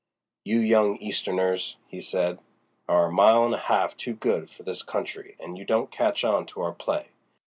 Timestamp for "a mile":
3.05-3.45